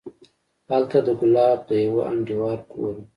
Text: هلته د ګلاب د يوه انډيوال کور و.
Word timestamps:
هلته 0.69 0.97
د 1.07 1.09
ګلاب 1.19 1.59
د 1.69 1.71
يوه 1.85 2.01
انډيوال 2.11 2.59
کور 2.71 2.93
و. 2.97 2.99